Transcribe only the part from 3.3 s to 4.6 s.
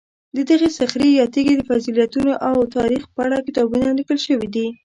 کتابونه لیکل شوي.